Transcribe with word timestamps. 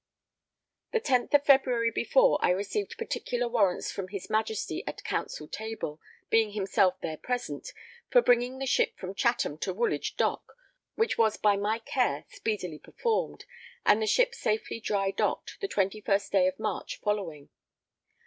The 0.93 0.99
10th 0.99 1.31
of 1.35 1.45
February 1.45 1.91
before, 1.91 2.39
I 2.41 2.49
received 2.49 2.97
particular 2.97 3.47
warrants 3.47 3.91
from 3.91 4.07
his 4.07 4.31
Majesty 4.31 4.83
at 4.87 5.03
council 5.03 5.47
table, 5.47 6.01
being 6.31 6.53
himself 6.53 6.99
there 7.01 7.17
present, 7.17 7.71
for 8.09 8.23
bringing 8.23 8.57
the 8.57 8.65
ship 8.65 8.97
from 8.97 9.13
Chatham 9.13 9.59
to 9.59 9.75
Woolwich 9.75 10.17
dock; 10.17 10.53
which 10.95 11.19
was 11.19 11.37
by 11.37 11.55
my 11.55 11.77
care 11.77 12.25
speedily 12.29 12.79
performed, 12.79 13.45
and 13.85 14.01
the 14.01 14.07
ship 14.07 14.33
safely 14.33 14.79
dry 14.79 15.11
docked, 15.11 15.59
the 15.61 15.67
21st 15.67 16.31
day 16.31 16.47
of 16.47 16.57
March 16.57 16.99
following. 16.99 17.49